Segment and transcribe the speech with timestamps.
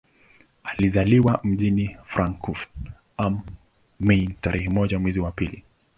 [0.63, 2.67] Alizaliwa mjini Frankfurt
[3.17, 3.41] am
[3.99, 5.63] Main tarehe moja mwezi wa pili